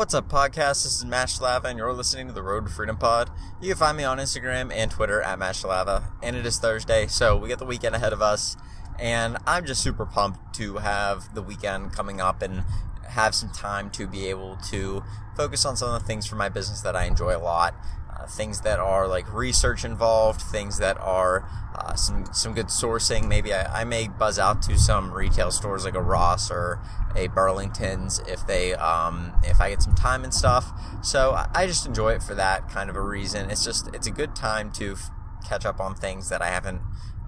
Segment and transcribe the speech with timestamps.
[0.00, 0.84] What's up, podcast?
[0.84, 3.28] This is Mash Lava, and you're listening to the Road to Freedom Pod.
[3.60, 7.06] You can find me on Instagram and Twitter at Mash Lava, and it is Thursday,
[7.06, 8.56] so we got the weekend ahead of us,
[8.98, 12.64] and I'm just super pumped to have the weekend coming up and
[13.10, 15.04] have some time to be able to
[15.36, 17.74] focus on some of the things for my business that I enjoy a lot.
[18.20, 23.26] Uh, things that are like research involved, things that are uh, some some good sourcing.
[23.28, 26.80] Maybe I, I, may buzz out to some retail stores like a Ross or
[27.16, 30.70] a Burlington's if they um, if I get some time and stuff.
[31.02, 33.50] So I just enjoy it for that kind of a reason.
[33.50, 35.10] It's just it's a good time to f-
[35.48, 36.82] catch up on things that I haven't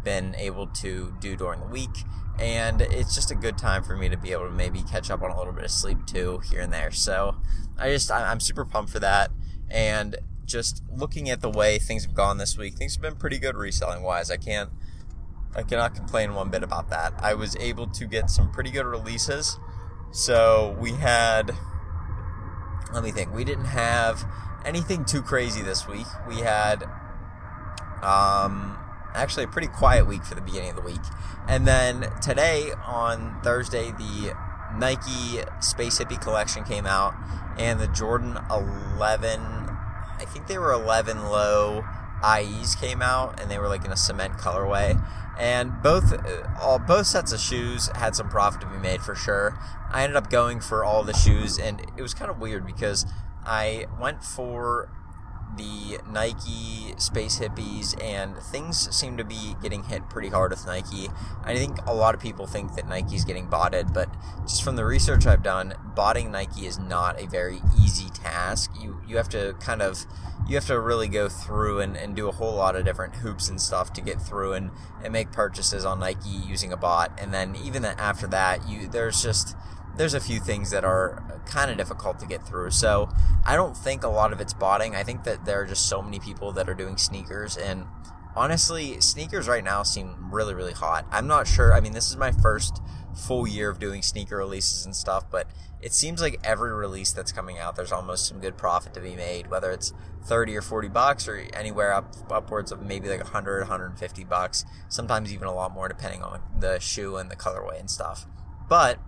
[0.05, 2.05] been able to do during the week.
[2.38, 5.22] And it's just a good time for me to be able to maybe catch up
[5.22, 6.91] on a little bit of sleep too here and there.
[6.91, 7.36] So
[7.78, 9.30] I just I'm super pumped for that.
[9.70, 10.16] And
[10.52, 13.56] just looking at the way things have gone this week, things have been pretty good
[13.56, 14.30] reselling wise.
[14.30, 14.70] I can't,
[15.56, 17.15] I cannot complain one bit about that.
[17.19, 19.59] I was able to get some pretty good releases.
[20.12, 21.56] So we had,
[22.92, 24.25] let me think, we didn't have
[24.65, 26.06] anything too crazy this week.
[26.28, 26.84] We had,
[28.03, 28.78] um,
[29.14, 31.00] actually a pretty quiet week for the beginning of the week.
[31.48, 34.34] And then today on Thursday, the
[34.77, 37.14] Nike Space Hippie collection came out,
[37.59, 39.61] and the Jordan 11
[40.23, 41.84] I think they were 11 low
[42.23, 45.05] IEs came out, and they were like in a cement colorway.
[45.39, 49.17] And both uh, all both sets of shoes had some profit to be made for
[49.17, 49.59] sure.
[49.91, 53.05] I ended up going for all the shoes, and it was kind of weird because
[53.45, 54.91] I went for
[55.56, 61.09] the Nike Space Hippies, and things seem to be getting hit pretty hard with Nike.
[61.45, 64.09] I think a lot of people think that Nike's getting botted, but
[64.43, 68.70] just from the research I've done, botting Nike is not a very easy task.
[68.80, 70.06] You you have to kind of
[70.48, 73.48] you have to really go through and, and do a whole lot of different hoops
[73.48, 74.70] and stuff to get through and,
[75.05, 77.16] and make purchases on Nike using a bot.
[77.20, 79.56] And then even after that, you there's just
[79.97, 82.70] there's a few things that are kind of difficult to get through.
[82.70, 83.10] So
[83.44, 84.97] I don't think a lot of it's botting.
[84.97, 87.84] I think that there are just so many people that are doing sneakers and
[88.36, 91.06] honestly, sneakers right now seem really, really hot.
[91.10, 91.75] I'm not sure.
[91.75, 92.81] I mean, this is my first
[93.15, 95.47] full year of doing sneaker releases and stuff, but
[95.82, 99.16] it seems like every release that's coming out, there's almost some good profit to be
[99.16, 99.93] made, whether it's
[100.25, 105.32] 30 or 40 bucks or anywhere up upwards of maybe like 100, 150 bucks, sometimes
[105.32, 108.26] even a lot more depending on the shoe and the colorway and stuff.
[108.69, 109.00] But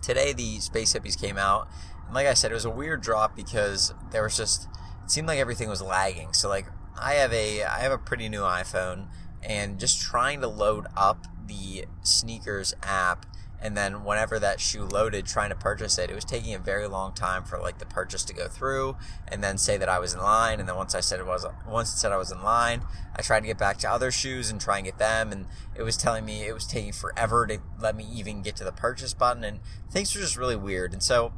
[0.00, 1.68] today the Space Hippies came out,
[2.06, 4.68] and like I said, it was a weird drop because there was just
[5.02, 6.32] it seemed like everything was lagging.
[6.32, 6.66] So like
[7.00, 9.06] I have a I have a pretty new iPhone,
[9.42, 13.26] and just trying to load up the sneakers app
[13.64, 16.86] and then whenever that shoe loaded trying to purchase it it was taking a very
[16.86, 18.94] long time for like the purchase to go through
[19.26, 21.46] and then say that i was in line and then once i said it was
[21.66, 22.82] once it said i was in line
[23.16, 25.82] i tried to get back to other shoes and try and get them and it
[25.82, 29.14] was telling me it was taking forever to let me even get to the purchase
[29.14, 31.32] button and things were just really weird and so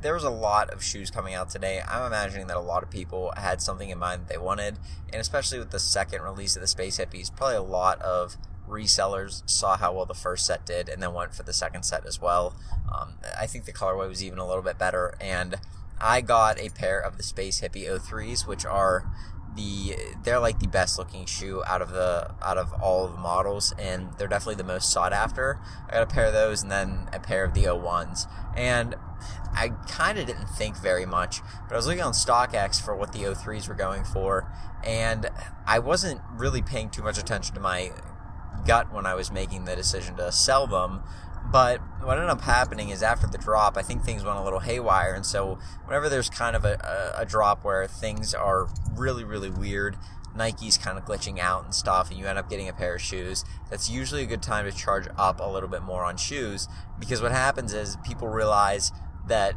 [0.00, 1.82] there was a lot of shoes coming out today.
[1.86, 4.78] I'm imagining that a lot of people had something in mind that they wanted,
[5.12, 8.36] and especially with the second release of the Space Hippies, probably a lot of
[8.68, 12.06] resellers saw how well the first set did and then went for the second set
[12.06, 12.54] as well.
[12.92, 15.56] Um, I think the colorway was even a little bit better, and
[16.00, 19.10] I got a pair of the Space Hippie 03s, which are
[19.56, 23.18] the they're like the best looking shoe out of the out of all of the
[23.18, 25.58] models and they're definitely the most sought after
[25.88, 28.94] i got a pair of those and then a pair of the 01s and
[29.54, 33.12] i kind of didn't think very much but i was looking on stockx for what
[33.12, 34.50] the O3s were going for
[34.84, 35.28] and
[35.66, 37.90] i wasn't really paying too much attention to my
[38.64, 41.02] gut when I was making the decision to sell them.
[41.50, 44.60] But what ended up happening is after the drop, I think things went a little
[44.60, 45.14] haywire.
[45.14, 49.50] And so, whenever there's kind of a, a, a drop where things are really, really
[49.50, 49.96] weird,
[50.36, 53.00] Nike's kind of glitching out and stuff, and you end up getting a pair of
[53.00, 56.68] shoes, that's usually a good time to charge up a little bit more on shoes
[57.00, 58.92] because what happens is people realize
[59.26, 59.54] that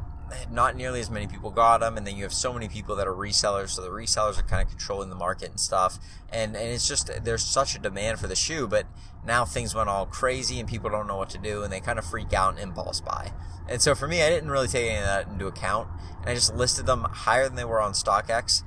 [0.51, 3.07] not nearly as many people got them, and then you have so many people that
[3.07, 6.00] are resellers, so the resellers are kind of controlling the market and stuff.
[6.31, 8.88] And and it's just there's such a demand for the shoe, but
[9.25, 12.00] now things went all crazy and people don't know what to do, and they kind
[12.00, 13.31] of freak out and impulse buy.
[13.68, 15.88] And so for me, I didn't really take any of that into account,
[16.22, 18.63] and I just listed them higher than they were on StockX,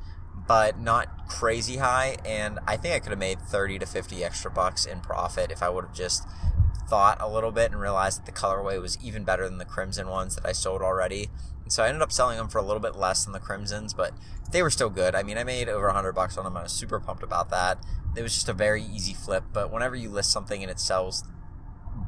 [0.47, 2.17] but not crazy high.
[2.25, 5.63] And I think I could have made 30 to 50 extra bucks in profit if
[5.63, 6.27] I would have just
[6.89, 10.09] thought a little bit and realized that the colorway was even better than the crimson
[10.09, 11.29] ones that I sold already.
[11.65, 13.93] And so I ended up selling them for a little bit less than the crimsons,
[13.93, 14.13] but
[14.53, 15.15] they were still good.
[15.15, 16.57] I mean, I made over 100 bucks on them.
[16.57, 17.79] I was super pumped about that.
[18.17, 21.25] It was just a very easy flip, but whenever you list something and it sells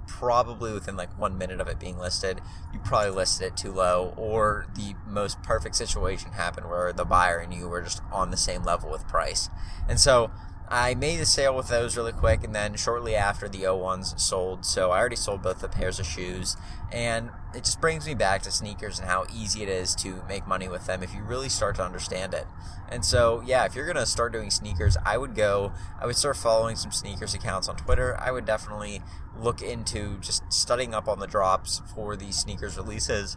[0.06, 2.40] probably within like one minute of it being listed,
[2.72, 7.38] you probably listed it too low, or the most perfect situation happened where the buyer
[7.38, 9.50] and you were just on the same level with price.
[9.88, 10.30] And so
[10.70, 14.64] I made a sale with those really quick, and then shortly after the O1s sold,
[14.66, 16.56] so I already sold both the pairs of shoes,
[16.92, 20.46] and it just brings me back to sneakers and how easy it is to make
[20.46, 22.46] money with them if you really start to understand it.
[22.90, 26.36] And so, yeah, if you're gonna start doing sneakers, I would go, I would start
[26.36, 28.18] following some sneakers accounts on Twitter.
[28.20, 29.02] I would definitely
[29.38, 33.36] look into just studying up on the drops for these sneakers releases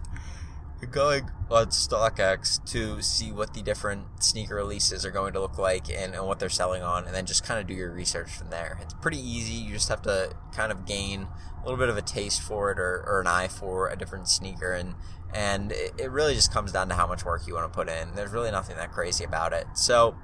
[0.90, 5.90] going on StockX to see what the different sneaker releases are going to look like
[5.90, 8.50] and, and what they're selling on, and then just kind of do your research from
[8.50, 8.80] there.
[8.82, 9.54] It's pretty easy.
[9.54, 11.28] You just have to kind of gain
[11.60, 14.28] a little bit of a taste for it or, or an eye for a different
[14.28, 14.96] sneaker, and
[15.34, 17.88] and it, it really just comes down to how much work you want to put
[17.88, 18.16] in.
[18.16, 19.66] There's really nothing that crazy about it.
[19.76, 20.16] So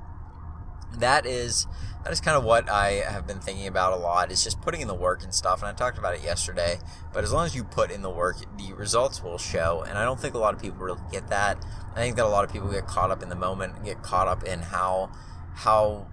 [0.99, 1.67] that is
[2.03, 4.31] that is kind of what I have been thinking about a lot.
[4.31, 5.61] Is just putting in the work and stuff.
[5.61, 6.79] And I talked about it yesterday.
[7.13, 9.83] But as long as you put in the work, the results will show.
[9.87, 11.63] And I don't think a lot of people really get that.
[11.93, 14.27] I think that a lot of people get caught up in the moment get caught
[14.27, 15.09] up in how
[15.55, 16.07] how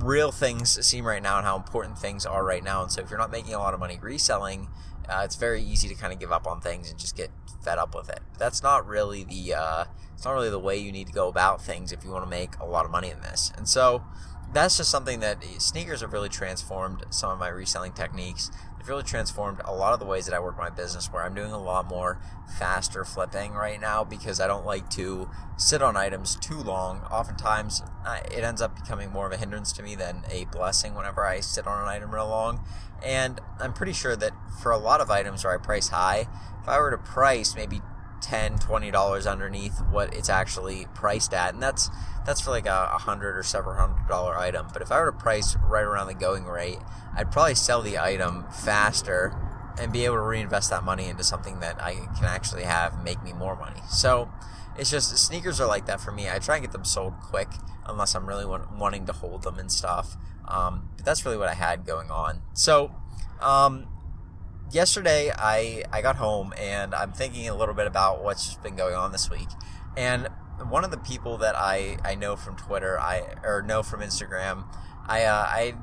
[0.00, 2.82] real things seem right now and how important things are right now.
[2.82, 4.68] And so if you're not making a lot of money reselling,
[5.08, 7.30] uh, it's very easy to kind of give up on things and just get
[7.64, 8.20] fed up with it.
[8.38, 9.84] That's not really the uh,
[10.14, 12.30] it's not really the way you need to go about things if you want to
[12.30, 13.52] make a lot of money in this.
[13.56, 14.02] And so
[14.52, 18.50] that's just something that sneakers have really transformed some of my reselling techniques.
[18.78, 21.34] They've really transformed a lot of the ways that I work my business where I'm
[21.34, 22.20] doing a lot more
[22.58, 25.28] faster flipping right now because I don't like to
[25.58, 27.00] sit on items too long.
[27.10, 27.82] Oftentimes,
[28.30, 31.40] it ends up becoming more of a hindrance to me than a blessing whenever I
[31.40, 32.64] sit on an item real long.
[33.04, 34.32] And I'm pretty sure that
[34.62, 36.26] for a lot of items where I price high,
[36.60, 37.80] if I were to price maybe
[38.20, 41.88] 10 20 dollars underneath what it's actually priced at and that's
[42.26, 45.06] that's for like a, a hundred or several hundred dollar item but if i were
[45.06, 46.78] to price right around the going rate
[47.16, 49.32] i'd probably sell the item faster
[49.80, 53.22] and be able to reinvest that money into something that i can actually have make
[53.22, 53.80] me more money.
[53.88, 54.30] So
[54.76, 56.28] it's just sneakers are like that for me.
[56.28, 57.48] I try and get them sold quick
[57.86, 60.16] unless i'm really want, wanting to hold them and stuff
[60.46, 62.42] um, but that's really what i had going on.
[62.54, 62.94] So
[63.40, 63.86] um,
[64.70, 68.76] yesterday I I got home and I'm thinking a little bit about what's just been
[68.76, 69.48] going on this week.
[69.96, 70.28] And
[70.68, 74.64] one of the people that I, I know from Twitter, I or know from Instagram,
[75.06, 75.74] I uh, I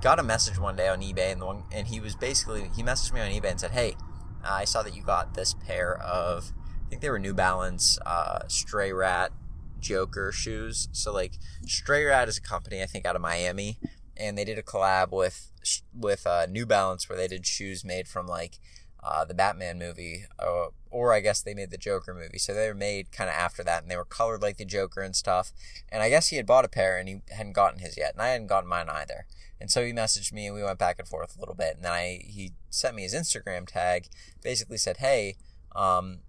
[0.00, 2.82] got a message one day on eBay and the one, and he was basically he
[2.82, 3.96] messaged me on eBay and said, "Hey,
[4.44, 6.52] I saw that you got this pair of
[6.86, 9.32] I think they were New Balance uh, Stray Rat
[9.80, 10.88] Joker shoes.
[10.92, 13.78] So like Stray Rat is a company I think out of Miami,
[14.16, 15.51] and they did a collab with
[15.94, 18.58] with uh, New Balance where they did shoes made from like
[19.02, 22.38] uh, the Batman movie, uh, or I guess they made the Joker movie.
[22.38, 25.00] So they were made kind of after that, and they were colored like the Joker
[25.00, 25.52] and stuff.
[25.90, 28.22] And I guess he had bought a pair and he hadn't gotten his yet, and
[28.22, 29.26] I hadn't gotten mine either.
[29.60, 31.76] And so he messaged me, and we went back and forth a little bit.
[31.76, 34.08] And then I he sent me his Instagram tag,
[34.42, 35.36] basically said, "Hey,
[35.74, 36.20] um,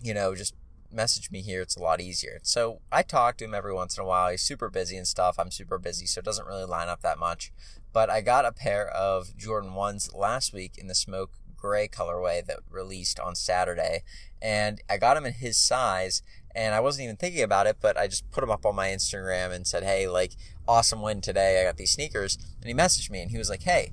[0.00, 0.54] you know, just
[0.90, 1.62] message me here.
[1.62, 2.40] It's a lot easier.
[2.42, 4.30] So I talk to him every once in a while.
[4.30, 5.38] He's super busy and stuff.
[5.38, 7.52] I'm super busy, so it doesn't really line up that much.
[7.92, 12.44] But I got a pair of Jordan 1s last week in the smoke gray colorway
[12.46, 14.02] that released on Saturday.
[14.40, 16.22] And I got them in his size.
[16.54, 18.88] And I wasn't even thinking about it, but I just put them up on my
[18.88, 20.32] Instagram and said, hey, like,
[20.66, 21.60] awesome win today.
[21.60, 22.38] I got these sneakers.
[22.60, 23.90] And he messaged me and he was like, hey,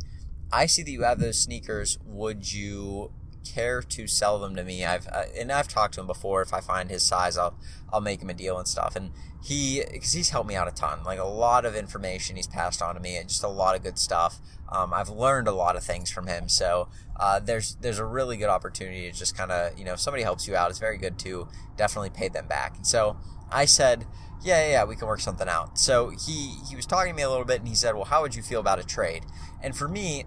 [0.51, 1.97] I see that you have those sneakers.
[2.05, 3.11] Would you
[3.45, 6.41] care to sell them to me, I've uh, and I've talked to him before.
[6.41, 7.57] If I find his size, I'll
[7.93, 8.95] I'll make him a deal and stuff.
[8.95, 9.11] And
[9.43, 12.81] he because he's helped me out a ton, like a lot of information he's passed
[12.81, 14.39] on to me, and just a lot of good stuff.
[14.69, 16.89] Um, I've learned a lot of things from him, so
[17.19, 20.23] uh, there's there's a really good opportunity to just kind of you know if somebody
[20.23, 21.47] helps you out, it's very good to
[21.77, 22.75] definitely pay them back.
[22.75, 23.17] And so
[23.51, 24.05] I said.
[24.43, 25.79] Yeah, yeah, yeah, we can work something out.
[25.79, 28.21] So he he was talking to me a little bit, and he said, "Well, how
[28.21, 29.23] would you feel about a trade?"
[29.63, 30.25] And for me,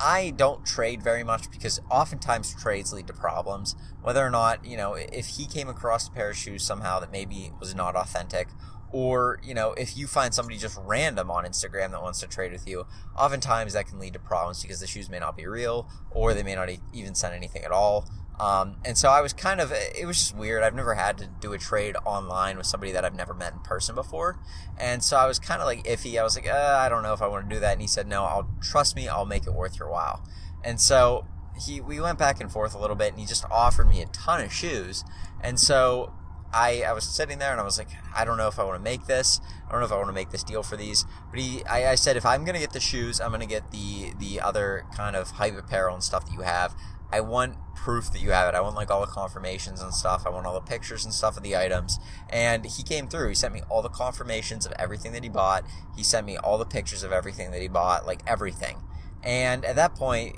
[0.00, 3.76] I don't trade very much because oftentimes trades lead to problems.
[4.02, 7.12] Whether or not, you know, if he came across a pair of shoes somehow that
[7.12, 8.48] maybe was not authentic,
[8.90, 12.52] or, you know, if you find somebody just random on Instagram that wants to trade
[12.52, 12.86] with you,
[13.16, 16.44] oftentimes that can lead to problems because the shoes may not be real or they
[16.44, 18.08] may not even send anything at all.
[18.38, 20.62] Um, and so I was kind of, it was just weird.
[20.62, 23.60] I've never had to do a trade online with somebody that I've never met in
[23.60, 24.40] person before.
[24.78, 26.18] And so I was kind of like iffy.
[26.18, 27.72] I was like, uh, I don't know if I want to do that.
[27.72, 29.06] And he said, no, I'll trust me.
[29.08, 30.26] I'll make it worth your while.
[30.64, 31.26] And so
[31.64, 34.06] he, we went back and forth a little bit and he just offered me a
[34.06, 35.04] ton of shoes.
[35.40, 36.12] And so
[36.54, 38.78] I, I was sitting there and I was like, I don't know if I want
[38.78, 39.40] to make this.
[39.66, 41.04] I don't know if I want to make this deal for these.
[41.30, 43.46] But he, I, I said, if I'm going to get the shoes, I'm going to
[43.46, 46.74] get the, the other kind of hype apparel and stuff that you have.
[47.12, 48.56] I want proof that you have it.
[48.56, 50.26] I want like all the confirmations and stuff.
[50.26, 51.98] I want all the pictures and stuff of the items.
[52.30, 53.28] And he came through.
[53.28, 55.64] He sent me all the confirmations of everything that he bought.
[55.96, 58.82] He sent me all the pictures of everything that he bought, like everything.
[59.22, 60.36] And at that point,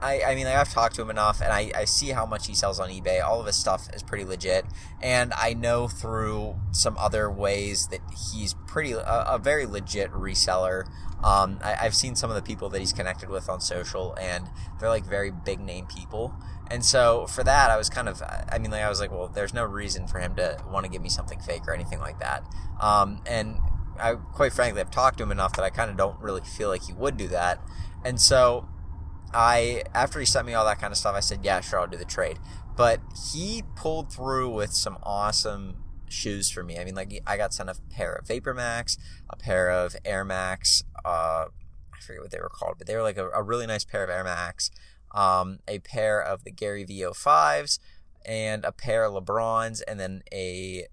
[0.00, 2.46] I, I mean, like, I've talked to him enough, and I, I see how much
[2.46, 3.24] he sells on eBay.
[3.24, 4.66] All of his stuff is pretty legit,
[5.02, 8.00] and I know through some other ways that
[8.32, 10.86] he's pretty a, a very legit reseller.
[11.22, 14.48] Um, I, I've seen some of the people that he's connected with on social, and
[14.78, 16.34] they're like very big name people.
[16.70, 19.28] And so for that, I was kind of, I mean, like, I was like, well,
[19.28, 22.18] there's no reason for him to want to give me something fake or anything like
[22.20, 22.42] that.
[22.80, 23.58] Um, and
[23.98, 26.68] I, quite frankly, I've talked to him enough that I kind of don't really feel
[26.68, 27.60] like he would do that.
[28.04, 28.68] And so
[29.34, 31.86] I after he sent me all that kind of stuff, I said, "Yeah, sure, I'll
[31.86, 32.38] do the trade."
[32.76, 33.00] But
[33.32, 35.76] he pulled through with some awesome
[36.08, 36.78] shoes for me.
[36.78, 38.96] I mean, like I got sent a pair of Vapor Max,
[39.28, 40.84] a pair of Air Max.
[41.04, 41.46] Uh,
[41.92, 44.04] I forget what they were called, but they were like a, a really nice pair
[44.04, 44.70] of Air Max.
[45.12, 47.78] Um, a pair of the Gary VO5s,
[48.24, 50.86] and a pair of LeBrons, and then a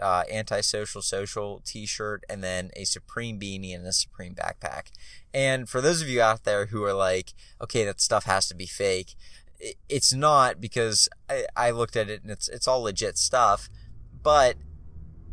[0.00, 4.90] uh, antisocial social t-shirt and then a supreme beanie and a supreme backpack.
[5.34, 8.54] And for those of you out there who are like okay that stuff has to
[8.54, 9.14] be fake
[9.88, 13.68] it's not because I, I looked at it and it's it's all legit stuff
[14.22, 14.56] but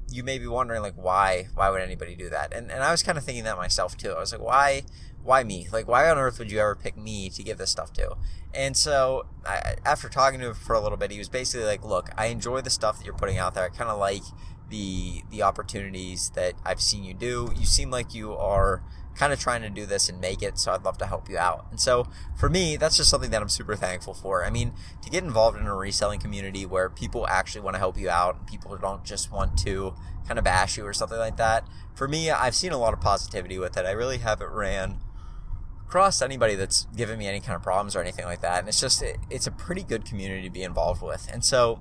[0.10, 2.54] you may be wondering like why why would anybody do that?
[2.54, 4.12] And and I was kind of thinking that myself too.
[4.12, 4.84] I was like why
[5.24, 5.68] why me?
[5.72, 8.16] Like why on earth would you ever pick me to give this stuff to?
[8.54, 11.84] And so I, after talking to him for a little bit he was basically like
[11.84, 13.64] look I enjoy the stuff that you're putting out there.
[13.64, 14.24] I kind of like
[14.70, 17.52] the the opportunities that I've seen you do.
[17.56, 18.84] You seem like you are
[19.16, 21.38] kind of trying to do this and make it, so I'd love to help you
[21.38, 21.66] out.
[21.72, 24.46] And so for me, that's just something that I'm super thankful for.
[24.46, 27.98] I mean, to get involved in a reselling community where people actually want to help
[27.98, 29.94] you out and people don't just want to
[30.28, 31.66] kind of bash you or something like that.
[31.94, 33.86] For me, I've seen a lot of positivity with it.
[33.86, 35.00] I really haven't ran
[35.88, 38.60] across anybody that's given me any kind of problems or anything like that.
[38.60, 41.30] And it's just, it, it's a pretty good community to be involved with.
[41.32, 41.80] And so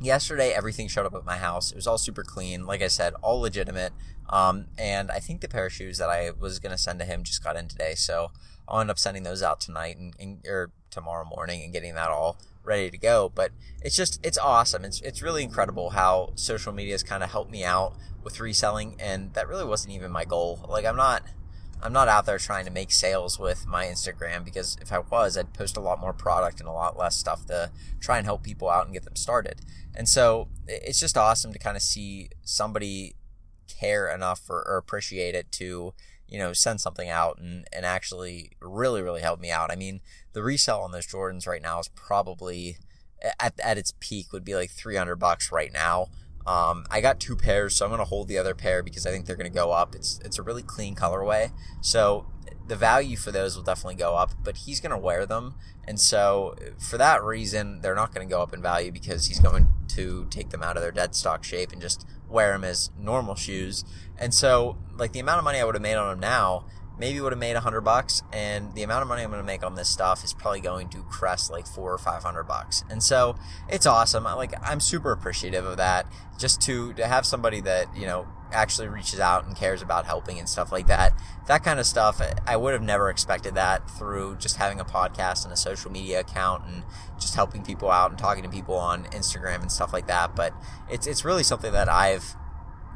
[0.00, 1.70] yesterday everything showed up at my house.
[1.70, 2.66] It was all super clean.
[2.66, 3.92] Like I said, all legitimate.
[4.28, 7.04] Um, and I think the pair of shoes that I was going to send to
[7.04, 7.94] him just got in today.
[7.94, 8.32] So
[8.68, 12.10] I'll end up sending those out tonight and, and, or tomorrow morning and getting that
[12.10, 13.30] all ready to go.
[13.32, 14.84] But it's just, it's awesome.
[14.84, 18.96] It's, it's really incredible how social media has kind of helped me out with reselling.
[18.98, 20.66] And that really wasn't even my goal.
[20.68, 21.22] Like I'm not,
[21.82, 25.36] I'm not out there trying to make sales with my Instagram because if I was,
[25.36, 28.42] I'd post a lot more product and a lot less stuff to try and help
[28.42, 29.60] people out and get them started.
[29.94, 33.14] And so it's just awesome to kind of see somebody
[33.68, 35.92] care enough or, or appreciate it to,
[36.28, 39.70] you know, send something out and, and actually really, really help me out.
[39.70, 40.00] I mean,
[40.32, 42.78] the resale on those Jordans right now is probably
[43.40, 46.08] at, at its peak would be like 300 bucks right now.
[46.46, 49.10] Um, I got two pairs, so I'm going to hold the other pair because I
[49.10, 49.94] think they're going to go up.
[49.94, 51.50] It's it's a really clean colorway,
[51.80, 52.26] so
[52.68, 54.32] the value for those will definitely go up.
[54.42, 55.54] But he's going to wear them,
[55.86, 59.40] and so for that reason, they're not going to go up in value because he's
[59.40, 62.90] going to take them out of their dead stock shape and just wear them as
[62.98, 63.84] normal shoes.
[64.18, 66.66] And so, like the amount of money I would have made on them now
[66.98, 69.46] maybe would have made a hundred bucks and the amount of money i'm going to
[69.46, 72.84] make on this stuff is probably going to crest like four or five hundred bucks.
[72.90, 73.36] And so
[73.68, 74.26] it's awesome.
[74.26, 76.06] I, like i'm super appreciative of that.
[76.38, 80.38] Just to to have somebody that you know actually reaches out and cares about helping
[80.38, 81.12] and stuff like that
[81.48, 85.42] that kind of stuff i would have never expected that through just having a podcast
[85.42, 86.84] and a social media account and
[87.18, 90.36] just helping people out and talking to people on instagram and stuff like that.
[90.36, 90.52] But
[90.88, 92.36] it's it's really something that i've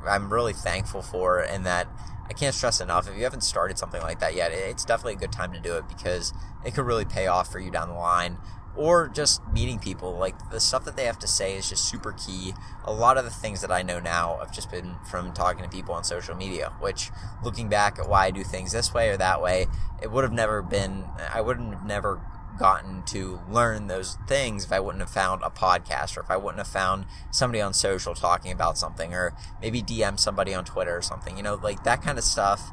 [0.07, 1.89] i'm really thankful for and that
[2.31, 5.19] I can't stress enough if you haven't started something like that yet, it's definitely a
[5.19, 6.33] good time to do it because
[6.65, 8.39] it could really pay off for you down the line.
[8.77, 10.17] Or just meeting people.
[10.17, 12.55] Like the stuff that they have to say is just super key.
[12.85, 15.69] A lot of the things that I know now have just been from talking to
[15.69, 17.11] people on social media, which
[17.43, 19.67] looking back at why I do things this way or that way,
[20.01, 22.21] it would have never been, I wouldn't have never
[22.61, 26.37] gotten to learn those things if I wouldn't have found a podcast or if I
[26.37, 30.95] wouldn't have found somebody on social talking about something or maybe DM somebody on Twitter
[30.95, 31.39] or something.
[31.39, 32.71] You know, like that kind of stuff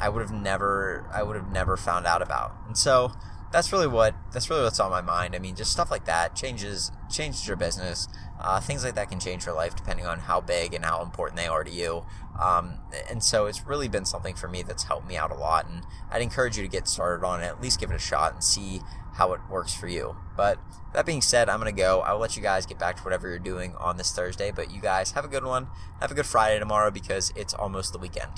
[0.00, 2.56] I would have never I would have never found out about.
[2.66, 3.12] And so
[3.52, 5.34] that's really what that's really what's on my mind.
[5.34, 8.08] I mean, just stuff like that changes changes your business.
[8.40, 11.38] Uh, things like that can change your life depending on how big and how important
[11.38, 12.04] they are to you.
[12.40, 15.66] Um, and so it's really been something for me that's helped me out a lot.
[15.68, 18.34] And I'd encourage you to get started on it, at least give it a shot
[18.34, 18.80] and see
[19.14, 20.16] how it works for you.
[20.36, 20.58] But
[20.92, 22.00] that being said, I'm going to go.
[22.00, 24.50] I'll let you guys get back to whatever you're doing on this Thursday.
[24.50, 25.68] But you guys have a good one.
[26.00, 28.32] Have a good Friday tomorrow because it's almost the weekend.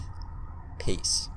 [0.78, 1.26] Peace.